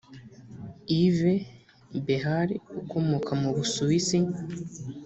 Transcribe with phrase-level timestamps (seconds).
[1.01, 1.41] Yves
[2.05, 2.47] Behar
[2.81, 4.17] ukomoka mu Busuwisi